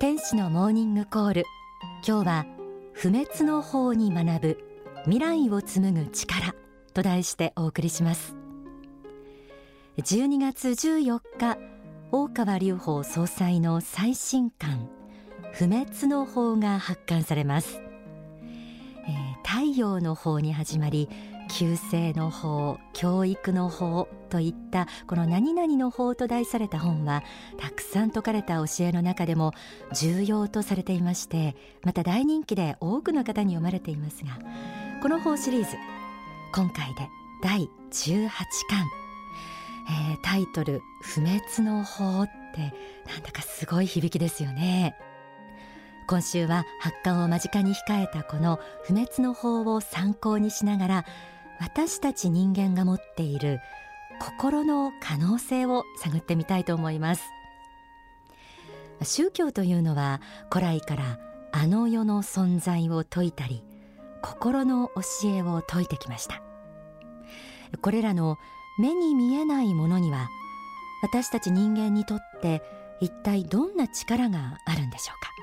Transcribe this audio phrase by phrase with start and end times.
[0.00, 1.44] 天使のモーニングコール。
[2.06, 2.46] 今日は
[2.92, 4.58] 不滅の法に学ぶ
[5.04, 6.54] 未来を紡ぐ力
[6.92, 8.36] と題してお送りします。
[9.96, 11.58] 12月14日
[12.12, 14.83] 大川隆法総裁の最新刊。
[15.54, 17.80] 不滅の法が発刊されます、
[19.06, 21.08] えー、太陽の法に始まり
[21.48, 27.22] 旧姓の法教育の法といったこの何々の法と題された本は
[27.56, 29.52] たくさん説かれた教えの中でも
[29.92, 34.32] 重要とされていましてまた大人気で多くの方に読まれていますが
[35.02, 35.76] この法シリーズ
[36.52, 37.08] 今回で
[37.42, 38.30] 第18巻、
[40.10, 42.74] えー、タイトル不滅の法って
[43.08, 44.96] なんだかすごい響きですよね。
[46.06, 51.04] 今週は発刊を間近に控えたこの不滅の法を参考にしながら
[51.60, 53.60] 私たち人間が持っている
[54.20, 57.22] 心の可能性を探ってみたいと思います。
[59.02, 60.20] 宗教というのは
[60.52, 61.18] 古来から
[61.52, 63.64] あの世の存在を説いたり
[64.22, 66.42] 心の教えを説いてきました。
[67.80, 68.36] これらの
[68.78, 70.28] 目に見えないものには
[71.02, 72.62] 私たち人間にとって
[73.00, 75.33] 一体どんな力があるんでしょうか？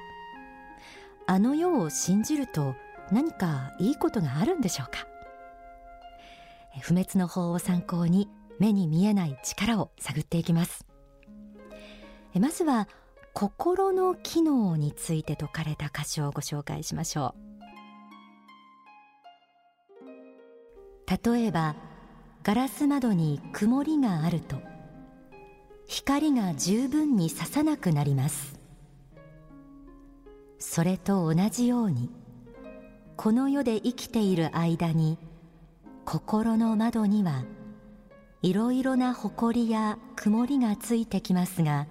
[1.32, 2.76] あの世を信じると
[3.10, 5.08] 何かいいことがあるんでしょうか？
[6.82, 8.28] 不滅の法を参考に
[8.60, 10.86] 目に見えない力を探っていきます。
[12.38, 12.90] まずは
[13.32, 17.34] 心の機能について説かれた箇所をご紹介しましょ
[19.98, 21.32] う。
[21.34, 21.78] 例えば
[22.44, 24.58] ガラス窓に曇りがあると
[25.88, 28.60] 光が十分に差さなくなります。
[30.62, 32.12] それと同じように
[33.18, 35.18] この世で生きている間に
[36.06, 37.44] 心の窓には
[38.44, 41.88] いろいろな埃や曇りがついてきますが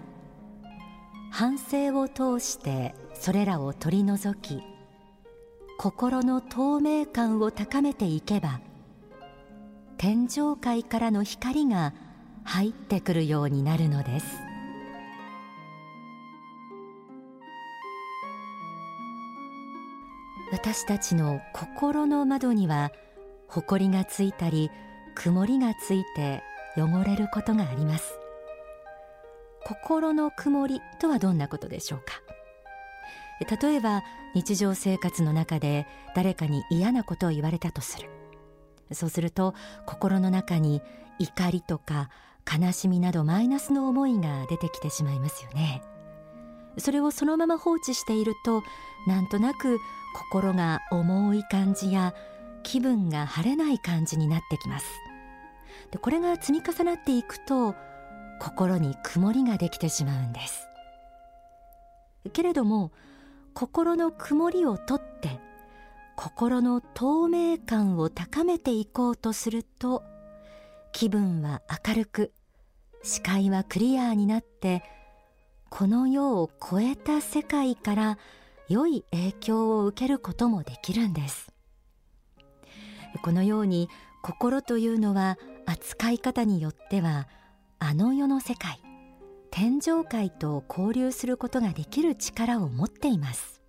[1.32, 4.62] 反省を通してそれらを取り除き
[5.76, 8.60] 心の透明感を高めていけば
[9.98, 11.92] 天上界からの光が
[12.44, 14.49] 入ってくるようになるのです。
[20.52, 22.90] 私たちの心の窓には
[23.48, 24.70] 埃がついたり
[25.14, 26.42] 曇りがついて
[26.76, 28.18] 汚れることがあります。
[29.64, 32.20] 心の曇りとはどんなことでしょうか？
[33.62, 34.02] 例えば
[34.34, 38.08] 日常生活の中で誰かに嫌なことを言われたとする。
[38.92, 39.54] そうすると
[39.86, 40.82] 心の中に
[41.18, 42.10] 怒りとか
[42.50, 45.82] 悲しみなどマイナスの思いが出てきてしまいますよね。
[46.78, 48.62] それをそのまま放置していると
[49.06, 49.78] なんとなく
[50.14, 52.14] 心が重い感じや
[52.62, 54.86] 気分が晴れない感じになってきます。
[55.90, 57.74] でこれが積み重なっていくと
[58.40, 60.68] 心に曇りができてしまうんです。
[62.32, 62.92] けれども
[63.54, 65.40] 心の曇りを取って
[66.16, 70.02] 心の透明感を高めていこうとすると
[70.92, 72.32] 気分は明るく
[73.02, 74.82] 視界はクリアになって
[75.70, 78.18] この世を超えた世界から
[78.68, 81.52] 良い影響を受けることもできるんです。
[83.22, 83.88] このように
[84.22, 87.28] 心というのは扱い方によっては
[87.78, 88.80] あの世の世界
[89.50, 93.60] 天上界と交流することができる力を持っています。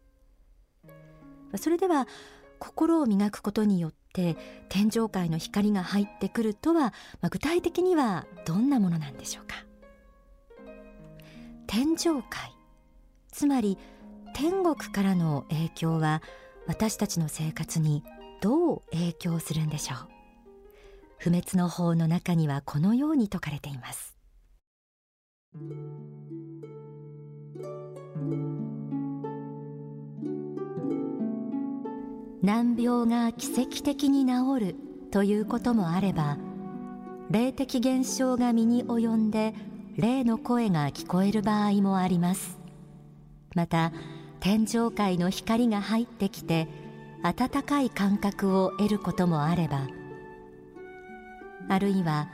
[1.56, 2.08] それでは
[2.60, 4.38] 心を磨くことによって
[4.70, 9.71] 天上界の光が入ってくるとは、ま、具体的にはどんなものなんでしょうか？
[11.74, 12.54] 天上界。
[13.32, 13.78] つまり
[14.34, 16.22] 天国からの影響は
[16.68, 18.04] 私たちの生活に
[18.42, 19.98] どう影響するんでしょう。
[21.18, 24.18] 不滅の法の中にはこのように説かれています。
[32.44, 34.76] 難病が奇跡的に治る
[35.10, 36.38] ということもあれば
[37.30, 39.54] 霊的現象が身に及んで
[39.98, 42.60] 霊の声が聞こえる場合もあります。
[43.56, 43.92] また
[44.40, 46.68] 天上界の光が入ってきて
[47.24, 49.88] 温かい感覚を得ることもあれば
[51.70, 52.30] あるいは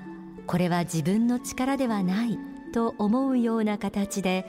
[0.46, 2.40] これは自分の力ではない
[2.74, 4.46] と思うような形で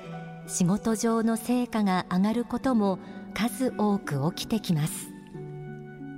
[0.47, 2.99] 仕事上の成果が上がることも
[3.35, 5.09] 数多く起きてきます。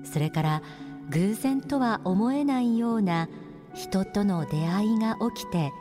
[0.04, 0.62] それから
[1.10, 3.28] 偶然とは思えないような
[3.74, 5.72] 人との出会いが起きて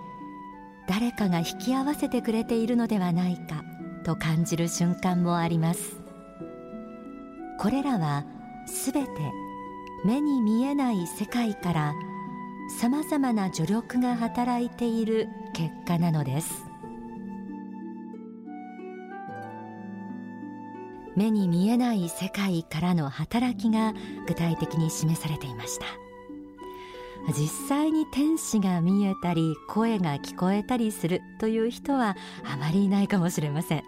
[0.90, 3.64] 誰かが引き合わせてくれているのではないか
[4.04, 6.02] と感じる瞬間もあります。
[7.60, 8.26] これらは
[8.66, 9.10] すべて
[10.04, 11.94] 目に見えない世界から
[12.82, 16.66] さまざまな助力が働いている結果なのです。
[21.16, 23.94] 目に見えない世界からの働きが
[24.26, 26.09] 具体的に示されていました。
[27.28, 33.84] 実際に天使が見えたり声が聞こえたりするという人はあまりいないかもしれません。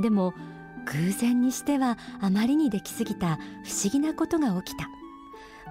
[0.00, 0.34] でも
[0.86, 4.88] 偶然にしてはあまりにできすぎた不思議なことが起きた。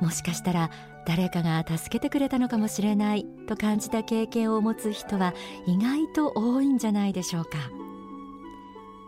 [0.02, 0.70] もしかしたら
[1.06, 5.34] 誰かが助けてくれたのかもしれないと感じた経験を持つ人は
[5.68, 7.58] 意外と多いんじゃないでしょうか。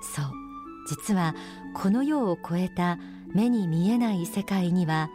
[0.02, 0.26] そう
[0.88, 1.34] 実は
[1.74, 3.00] この世を超えた
[3.34, 5.10] 目に見えない世界には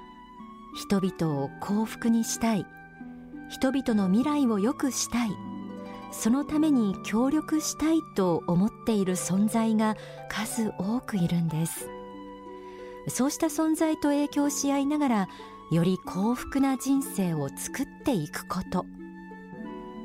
[0.74, 2.66] 人々を幸福にしたい。
[3.48, 5.30] 人々の未来を良くしたい。
[6.12, 9.96] そのために協力したいと思っている存在が
[10.28, 11.88] 数多くいるんです。
[13.08, 15.28] そうした存在と影響し合いながら
[15.70, 18.84] より幸福な人生を作っていくこと。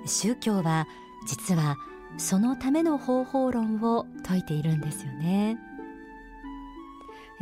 [0.06, 0.88] 宗教は
[1.28, 1.78] 実は
[2.18, 5.58] そのための方法論を説いているんですよね。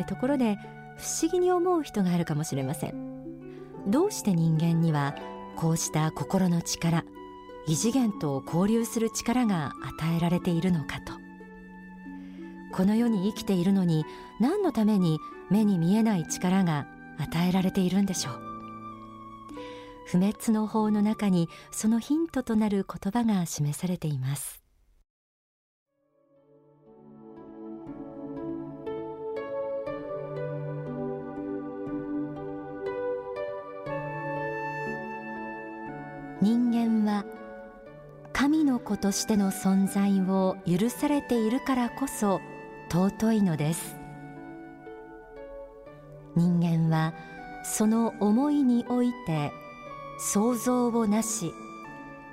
[0.08, 0.58] ところで
[0.98, 3.14] 不思議に思う人があるかもしれません。
[3.88, 5.16] どうして人間には
[5.56, 7.04] こうした心の力
[7.68, 11.14] 異次元と交流する力が与えられているのかと。
[12.76, 14.06] この世に生きているのに
[14.40, 15.20] 何のために
[15.50, 16.88] 目に見えない力が
[17.20, 18.42] 与えられているんでしょう。
[20.08, 24.63] 不滅の法の中にそのヒントとなる言葉が示されています。
[36.44, 37.24] 人間は
[38.34, 42.42] 神の子としての存在を許されているからこそ
[42.92, 43.96] 尊いのです。
[46.36, 47.14] 人間は
[47.64, 49.54] その思いにおいて
[50.20, 51.54] 想像をなし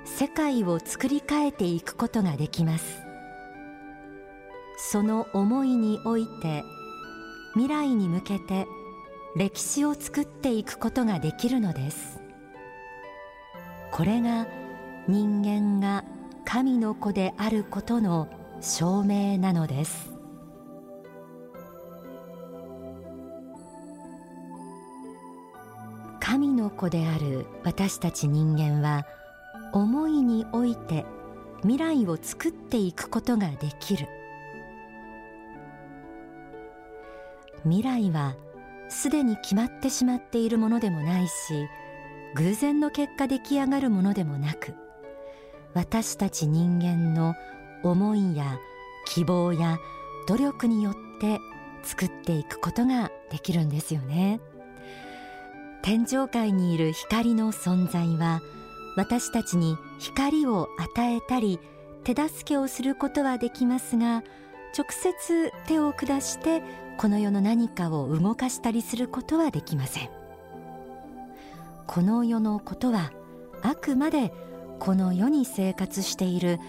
[0.03, 3.01] 世界を作り変えていくことができます。
[4.77, 6.65] その思いにおいて
[7.53, 8.67] 未来に向けて
[9.37, 12.20] 歴史を作っていくことができるのです。
[13.91, 14.47] これが
[15.07, 16.05] 人間が
[16.45, 18.29] 神の子であることの
[18.61, 20.11] 証明なのです。
[26.19, 29.05] 神の子である私たち人間は
[29.73, 31.05] 思いにおいて
[31.61, 34.07] 未来を作っていくことができる。
[37.63, 38.35] 未来は
[38.89, 41.67] すでに決まってしまっているものでもないし
[42.35, 44.73] 偶然の結果出来上がるものでもなく
[45.73, 47.35] 私たち人間の
[47.83, 48.59] 思いや
[49.05, 49.79] 希望や
[50.27, 51.39] 努力によって
[51.83, 54.39] 作っていくことができるんですよね。
[55.81, 58.41] 天上界にいる光の存在は
[58.95, 61.59] 私たちに光を与えたり
[62.03, 64.23] 手助けをすることはできますが
[64.77, 66.61] 直接手を下して
[66.97, 70.20] この世の何かを動かしたりすることはできません。
[71.87, 73.11] この世のことは
[73.61, 74.33] あくまで
[74.79, 76.59] この世に生活している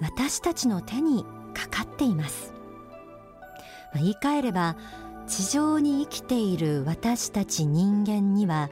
[0.00, 1.24] 私たちの手に
[1.54, 2.52] かかっています、
[3.94, 4.76] 言い換えれば
[5.26, 8.70] 地上に生きている私たち人間には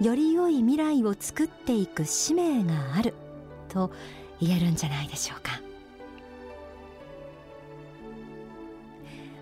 [0.00, 3.14] より良い未来を作っていく使命がある
[3.68, 3.90] と
[4.40, 5.60] 言えるんじゃないでしょうか。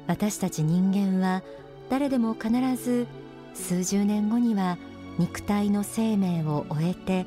[0.06, 1.42] 私たち人間は
[1.90, 3.08] 誰でも必ず
[3.54, 4.78] 数十年後には
[5.18, 7.26] 肉体の生命を終えて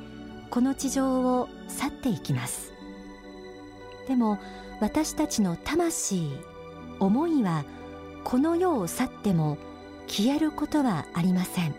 [0.50, 2.74] この地上を去っていきます。
[4.08, 4.40] でも
[4.80, 6.30] 私たちの魂
[7.00, 7.66] 思いは
[8.24, 9.58] この世を去っても
[10.08, 11.76] 消えることはありません。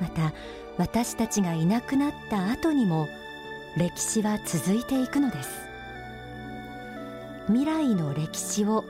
[0.00, 0.32] また
[0.78, 3.06] 私たちがいなくなった後にも
[3.76, 5.48] 歴史は続いていくのです。
[7.46, 8.84] 未来の歴史を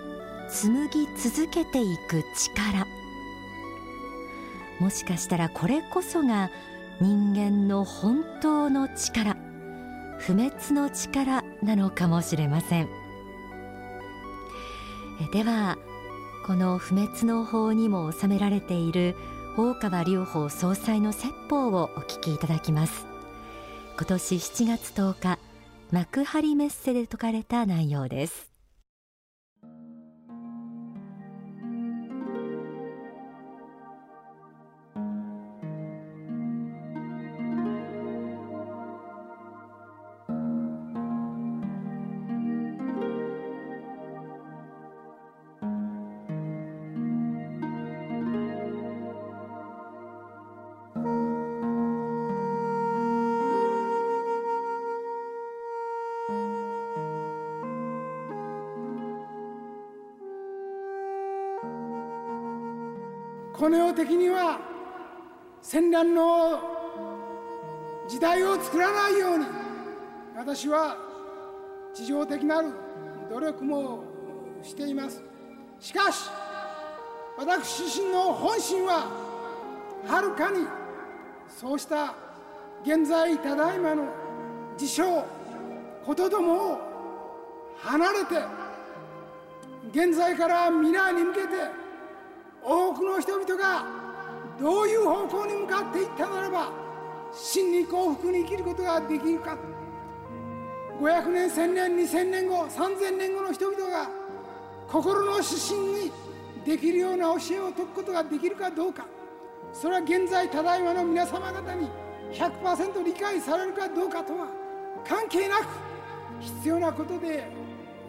[0.49, 2.87] 紡ぎ続けていく力。
[4.83, 6.51] もしかしたらこれこそが
[7.01, 9.37] 人間の本当の力
[10.19, 12.89] 不滅の力なのかもしれません。
[15.33, 15.79] では
[16.47, 19.15] この不滅の法にも収められている
[19.57, 23.07] 大川隆法総裁の説法をお聞きいただきます。
[23.97, 25.39] 今年7月10日
[25.93, 28.52] 幕張メッセで説かれた内容です。
[63.53, 64.59] この世的には
[65.61, 66.61] 戦乱の
[68.09, 69.47] 時代を作らないように
[70.37, 70.97] 私は
[71.95, 72.69] 地上的なる
[73.31, 74.05] 努力も
[74.63, 75.23] しています。
[75.79, 76.31] しかし
[77.37, 79.09] 私自身の本心は
[80.07, 80.67] はるかに
[81.49, 82.15] そうした
[82.85, 84.05] 現在ただいまの
[84.77, 85.25] 事象
[86.05, 86.81] ことどもを
[87.79, 88.35] 離れて
[89.91, 91.82] 現在から未来に向けて
[92.65, 93.85] 多くの人々が
[94.61, 96.71] どういう方向に向かっていったならば
[97.33, 99.57] 真に幸福に生きることができるか。
[101.01, 104.09] 500年1000年2000年後3000年後の人々が
[104.89, 106.13] 心の指針に
[106.65, 109.07] できるような教えを説くことができるかどうか。
[109.73, 111.89] それは現在ただいまの皆様方に
[112.33, 114.47] 100%理解されるかどうかとは
[115.05, 115.67] 関係なく
[116.39, 117.51] 必要なことで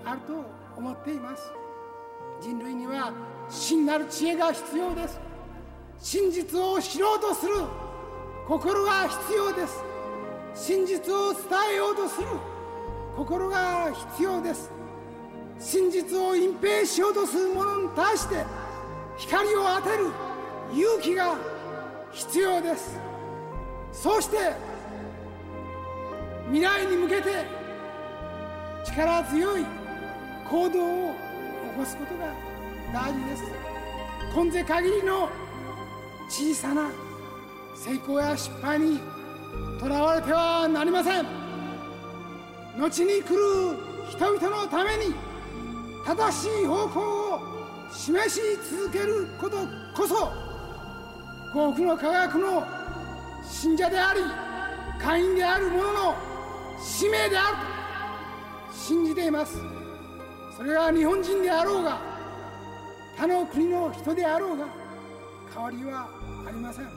[0.06, 0.44] あると
[0.76, 1.52] 思っています。
[2.42, 3.14] 人類には
[3.50, 5.20] 真なる知恵が必要です。
[6.00, 7.54] 真実を知ろうとする。
[8.48, 9.84] 心が必要です。
[10.54, 11.42] 真実を伝
[11.74, 12.28] えようとする。
[13.16, 14.70] 心が必要です。
[15.60, 18.44] 真実を隠蔽しようとする者に対して
[19.18, 20.08] 光を当てる。
[20.74, 21.36] 勇気が
[22.12, 23.00] 必要です。
[23.92, 24.38] そうして
[26.48, 27.46] 未来に向けて
[28.84, 29.66] 力強い
[30.50, 32.53] 行動を起こすことが
[32.94, 33.44] 大事です。
[34.36, 35.28] 今世限りの
[36.30, 36.92] 小さな
[37.76, 39.00] 成功や失敗に
[39.80, 41.26] とらわれてはなりません。
[42.78, 43.78] 後に来る
[44.12, 45.16] 人々のために
[46.06, 47.00] 正しい方向
[47.34, 47.40] を
[47.92, 49.58] 示し続けること
[49.96, 50.32] こそ
[51.52, 52.64] 幸福の科学の
[53.44, 54.20] 信者であり
[55.02, 56.16] 会員である者の
[56.80, 57.58] 使命である
[58.72, 59.58] と信じています。
[60.56, 62.13] それが日本人であろうが
[63.16, 64.66] 他の国の人であろうが
[65.54, 66.10] 変わりは
[66.48, 66.90] ありません。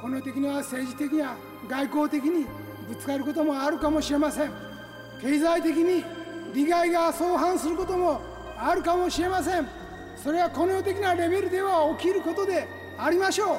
[0.00, 1.36] この的には政治的や
[1.68, 2.46] 外交的に
[2.88, 4.52] ぶつかることもあるかもしれません。
[5.20, 6.04] 経済的に
[6.54, 8.20] 利害が相反することも
[8.56, 9.68] あるかもしれません。
[10.16, 12.66] それはこの世的なレベルでは起きることで
[12.98, 13.58] ありましょう。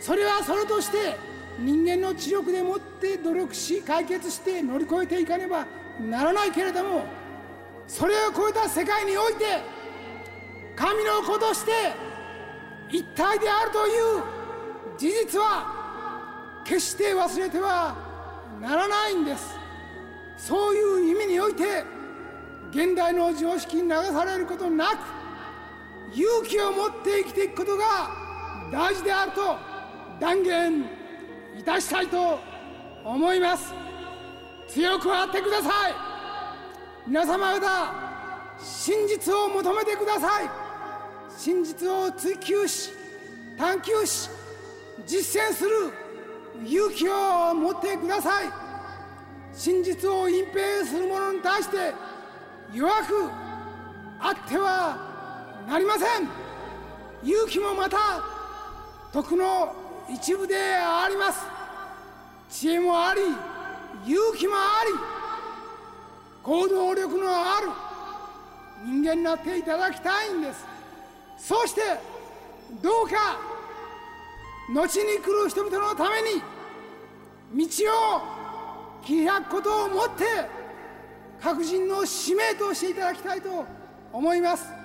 [0.00, 1.16] それはそれとして
[1.58, 5.66] 人間の知力でもって努力し解決して乗り越えていかねば
[6.00, 7.04] ならないけれども
[7.88, 9.77] それを超えた世界において
[10.78, 11.72] 神の子として
[12.88, 14.22] 一体であるという
[14.96, 17.96] 事実は決して忘れては
[18.60, 19.58] ならないんです。
[20.36, 21.82] そういう意味において
[22.70, 24.98] 現代の常識に流されることなく
[26.14, 28.10] 勇気を持って生きていくことが
[28.70, 29.56] 大事であると
[30.20, 30.84] 断言
[31.58, 32.38] いたしたいと
[33.04, 33.74] 思います。
[34.68, 35.94] 強くあってください。
[37.04, 37.92] 皆様方
[38.60, 40.67] 真実を求めてください。
[41.38, 42.90] 真実を追求し
[43.56, 44.28] 探求し
[45.06, 45.70] 実践する
[46.66, 48.50] 勇気を持ってください。
[49.54, 51.94] 真実を隠蔽する者に対して
[52.74, 53.30] 弱く
[54.18, 56.28] あってはなりません。
[57.22, 57.96] 勇気もまた
[59.12, 59.74] 徳の
[60.10, 61.38] 一部であります。
[62.50, 63.20] 知恵もあり
[64.10, 64.92] 勇気もあり
[66.42, 67.68] 行動力のある
[68.84, 70.77] 人間になっていただきたいんです。
[71.38, 71.80] そして
[72.82, 73.38] どうか
[74.68, 76.20] 後に来る人々のため
[77.56, 77.66] に道
[78.16, 78.22] を
[79.02, 80.24] 切り開くことをもって
[81.40, 83.64] 各人の使命としていただきたいと
[84.12, 84.78] 思います。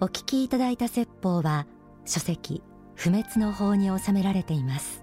[0.00, 1.64] お聞きいただいた説法は
[2.04, 2.60] 書籍
[3.02, 5.02] 不滅の法に収められています。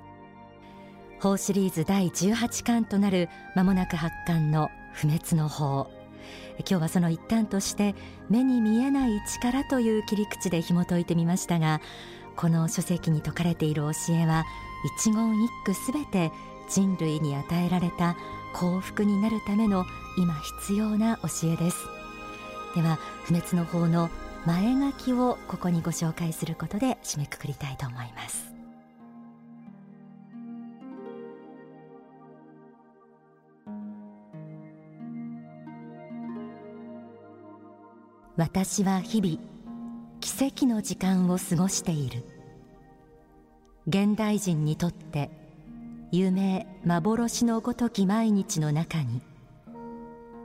[1.19, 3.27] 法シリーズ第18巻となる
[3.57, 5.91] 間もなく発刊の不滅の法。
[6.59, 7.95] 今日はその一端として
[8.29, 11.81] 目に見えない力という切り口で紐解いてみましたが
[12.37, 14.45] この書籍に説かれている教えは
[14.97, 16.31] 一言一句すべて
[16.69, 18.15] 人類に与えられた
[18.53, 19.83] 幸福になるための
[20.17, 21.77] 今必要な教えです。
[22.75, 24.09] では不滅の法の
[24.45, 28.53] 前書きをここにご紹介することで締めくくりたいと思います。
[38.37, 39.37] 私は日々
[40.21, 42.23] 奇跡の時間を過ごしている。
[43.89, 45.31] 現代人にとって
[46.11, 49.21] 夢幻のごとき毎日の中に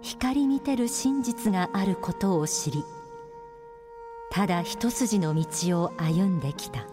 [0.01, 2.83] 光見てる真実があることを知り
[4.35, 6.89] ただ一筋の道を歩んできた。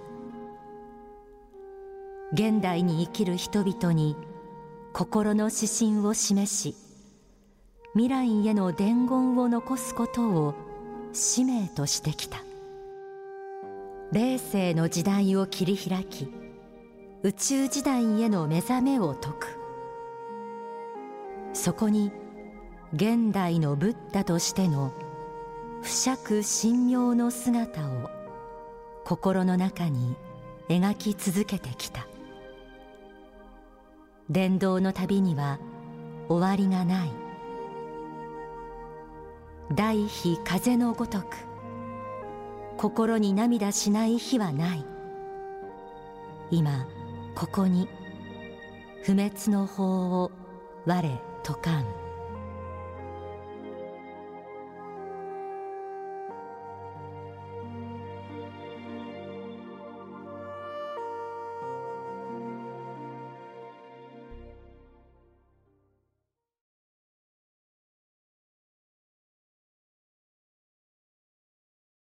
[2.33, 4.15] 現代に生きる人々に
[4.93, 6.75] 心の指針を示し
[7.93, 10.53] 未来への伝言を残すことを
[11.13, 12.37] 使命としてきた。
[14.11, 16.31] 霊世の時代を切り開き
[17.23, 19.47] 宇宙時代への目覚めを説く。
[21.53, 22.11] そこに
[22.93, 24.93] 現代のブッダとしての
[25.81, 28.09] 不釈神妙の姿を
[29.03, 30.15] 心の中に
[30.69, 32.07] 描き続けてきた。
[34.29, 35.59] 伝道の旅には
[36.29, 37.11] 終わりがない。
[39.73, 41.25] 大日風のごとく
[42.77, 44.85] 心に涙しない日はない。
[46.51, 46.87] 今
[47.33, 47.89] ここに
[49.03, 50.31] 不滅の法を
[50.85, 52.00] 我説かん。